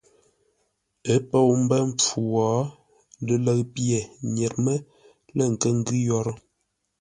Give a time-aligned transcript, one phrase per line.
[1.11, 2.45] Ə́ pou mbə́ mpfu wo,
[3.25, 3.99] lələʉ pye
[4.33, 4.77] nyer mə́
[5.35, 6.37] lə̂ nkə́ ngʉ́ yórə́.